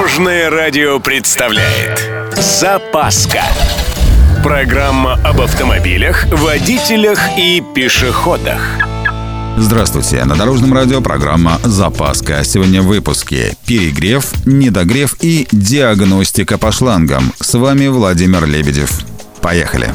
Дорожное 0.00 0.48
радио 0.48 0.98
представляет 0.98 2.10
Запаска 2.34 3.42
Программа 4.42 5.20
об 5.22 5.42
автомобилях, 5.42 6.24
водителях 6.32 7.18
и 7.36 7.62
пешеходах 7.74 8.62
Здравствуйте, 9.58 10.24
на 10.24 10.36
Дорожном 10.36 10.72
радио 10.72 11.02
программа 11.02 11.58
«Запаска». 11.64 12.42
Сегодня 12.44 12.80
в 12.80 12.86
выпуске 12.86 13.54
«Перегрев», 13.66 14.24
«Недогрев» 14.46 15.16
и 15.20 15.46
«Диагностика 15.52 16.56
по 16.56 16.72
шлангам». 16.72 17.34
С 17.38 17.52
вами 17.58 17.88
Владимир 17.88 18.46
Лебедев. 18.46 19.00
Поехали! 19.42 19.90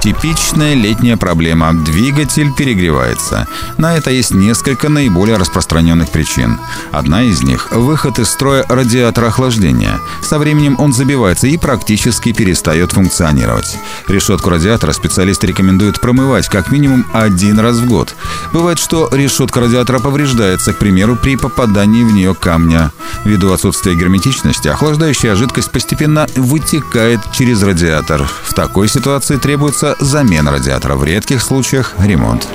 Типичная 0.00 0.74
летняя 0.74 1.16
проблема. 1.16 1.72
Двигатель 1.72 2.52
перегревается. 2.54 3.48
На 3.78 3.96
это 3.96 4.10
есть 4.10 4.32
несколько 4.32 4.88
наиболее 4.88 5.36
распространенных 5.36 6.10
причин. 6.10 6.58
Одна 6.92 7.24
из 7.24 7.42
них– 7.42 7.70
выход 7.72 8.20
из 8.20 8.28
строя 8.28 8.64
радиатора 8.68 9.26
охлаждения. 9.26 9.98
Со 10.22 10.38
временем 10.38 10.76
он 10.78 10.92
забивается 10.92 11.48
и 11.48 11.56
практически 11.56 12.32
перестает 12.32 12.92
функционировать. 12.92 13.76
Решетку 14.06 14.50
радиатора 14.50 14.92
специалисты 14.92 15.48
рекомендуют 15.48 16.00
промывать 16.00 16.48
как 16.48 16.70
минимум 16.70 17.04
один 17.12 17.58
раз 17.58 17.78
в 17.78 17.86
год. 17.86 18.14
Бывает, 18.52 18.78
что 18.78 19.08
решетка 19.10 19.60
радиатора 19.60 19.98
повреждается, 19.98 20.72
к 20.72 20.78
примеру, 20.78 21.16
при 21.16 21.36
попадании 21.36 22.04
в 22.04 22.12
нее 22.12 22.34
камня. 22.34 22.92
Ввиду 23.24 23.52
отсутствия 23.52 23.96
герметичности, 23.96 24.68
охлаждающая 24.68 25.34
жидкость 25.34 25.72
постепенно 25.72 26.26
вытекает 26.36 27.20
через 27.32 27.62
радиатор. 27.62 28.28
В 28.44 28.54
такой 28.54 28.88
ситуации 28.88 29.36
требуется 29.36 29.87
замена 29.98 30.50
радиатора, 30.50 30.96
в 30.96 31.04
редких 31.04 31.42
случаях 31.42 31.94
ремонт. 31.98 32.48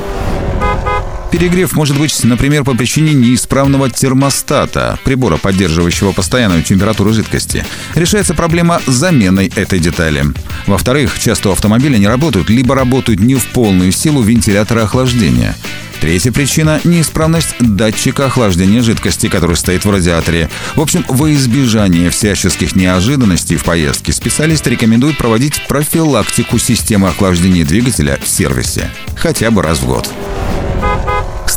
Перегрев 1.34 1.74
может 1.74 1.98
быть, 1.98 2.24
например, 2.24 2.64
по 2.64 2.76
причине 2.76 3.14
неисправного 3.14 3.90
термостата, 3.90 5.00
прибора, 5.04 5.38
поддерживающего 5.38 6.12
постоянную 6.12 6.62
температуру 6.62 7.12
жидкости. 7.12 7.66
Решается 7.96 8.36
проблема 8.36 8.80
заменой 8.86 9.52
этой 9.56 9.80
детали. 9.80 10.26
Во-вторых, 10.68 11.18
часто 11.18 11.50
у 11.50 11.52
автомобиля 11.54 11.98
не 11.98 12.08
работают, 12.08 12.52
либо 12.52 12.76
работают 12.76 13.20
не 13.20 13.34
в 13.34 13.48
полную 13.48 13.92
силу 13.92 14.22
вентиляторы 14.22 14.82
охлаждения. 14.82 15.56
Третья 16.04 16.34
причина– 16.34 16.82
неисправность 16.84 17.56
датчика 17.62 18.26
охлаждения 18.26 18.82
жидкости, 18.82 19.30
который 19.30 19.56
стоит 19.56 19.86
в 19.86 19.90
радиаторе. 19.90 20.50
В 20.76 20.82
общем, 20.82 21.06
во 21.08 21.32
избежание 21.32 22.10
всяческих 22.10 22.76
неожиданностей 22.76 23.56
в 23.56 23.64
поездке 23.64 24.12
специалисты 24.12 24.72
рекомендуют 24.72 25.18
проводить 25.18 25.66
профилактику 25.66 26.60
системы 26.60 27.08
охлаждения 27.08 27.64
двигателя 27.64 28.20
в 28.22 28.28
сервисе. 28.28 28.92
Хотя 29.16 29.50
бы 29.50 29.62
раз 29.62 29.80
в 29.80 29.86
год. 29.86 30.14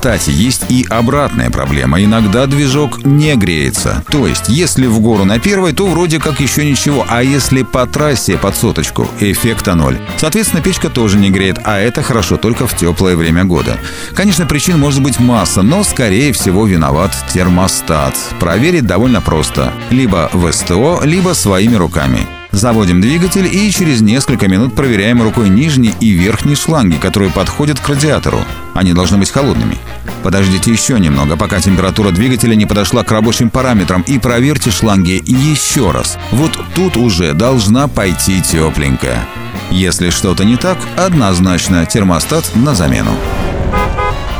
Кстати, 0.06 0.30
есть 0.30 0.66
и 0.68 0.86
обратная 0.88 1.50
проблема. 1.50 2.00
Иногда 2.00 2.46
движок 2.46 3.04
не 3.04 3.34
греется. 3.34 4.04
То 4.08 4.28
есть, 4.28 4.48
если 4.48 4.86
в 4.86 5.00
гору 5.00 5.24
на 5.24 5.40
первой, 5.40 5.72
то 5.72 5.84
вроде 5.88 6.20
как 6.20 6.38
еще 6.38 6.64
ничего. 6.64 7.04
А 7.08 7.24
если 7.24 7.64
по 7.64 7.86
трассе 7.86 8.38
под 8.38 8.54
соточку, 8.54 9.08
эффекта 9.18 9.74
ноль. 9.74 9.98
Соответственно, 10.16 10.62
печка 10.62 10.90
тоже 10.90 11.18
не 11.18 11.30
греет, 11.30 11.58
а 11.64 11.80
это 11.80 12.04
хорошо 12.04 12.36
только 12.36 12.68
в 12.68 12.76
теплое 12.76 13.16
время 13.16 13.44
года. 13.44 13.78
Конечно, 14.14 14.46
причин 14.46 14.78
может 14.78 15.02
быть 15.02 15.18
масса, 15.18 15.62
но 15.62 15.82
скорее 15.82 16.32
всего 16.32 16.66
виноват 16.66 17.10
термостат. 17.34 18.14
Проверить 18.38 18.86
довольно 18.86 19.20
просто. 19.20 19.72
Либо 19.90 20.30
в 20.32 20.52
СТО, 20.52 21.00
либо 21.02 21.32
своими 21.32 21.74
руками. 21.74 22.28
Заводим 22.56 23.02
двигатель 23.02 23.54
и 23.54 23.70
через 23.70 24.00
несколько 24.00 24.48
минут 24.48 24.74
проверяем 24.74 25.22
рукой 25.22 25.50
нижние 25.50 25.92
и 26.00 26.12
верхние 26.12 26.56
шланги, 26.56 26.96
которые 26.96 27.30
подходят 27.30 27.78
к 27.78 27.86
радиатору. 27.86 28.38
Они 28.72 28.94
должны 28.94 29.18
быть 29.18 29.30
холодными. 29.30 29.76
Подождите 30.22 30.72
еще 30.72 30.98
немного, 30.98 31.36
пока 31.36 31.60
температура 31.60 32.12
двигателя 32.12 32.54
не 32.54 32.64
подошла 32.64 33.04
к 33.04 33.12
рабочим 33.12 33.50
параметрам 33.50 34.00
и 34.06 34.18
проверьте 34.18 34.70
шланги 34.70 35.22
еще 35.26 35.90
раз. 35.90 36.16
Вот 36.30 36.58
тут 36.74 36.96
уже 36.96 37.34
должна 37.34 37.88
пойти 37.88 38.40
тепленькая. 38.40 39.28
Если 39.70 40.08
что-то 40.08 40.46
не 40.46 40.56
так, 40.56 40.78
однозначно 40.96 41.84
термостат 41.84 42.50
на 42.54 42.74
замену. 42.74 43.12